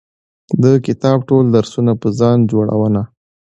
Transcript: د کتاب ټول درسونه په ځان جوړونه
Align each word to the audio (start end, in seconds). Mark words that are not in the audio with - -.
د 0.63 0.65
کتاب 0.85 1.17
ټول 1.29 1.45
درسونه 1.55 1.91
په 2.01 2.07
ځان 2.19 2.37
جوړونه 2.51 3.01